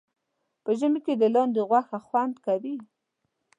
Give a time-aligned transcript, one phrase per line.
[0.63, 2.75] په ژمي کې د لاندي غوښه خوند کوي